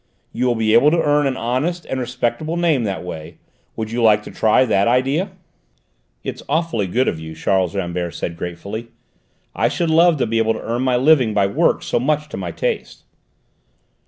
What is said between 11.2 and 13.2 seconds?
by work so much to my taste."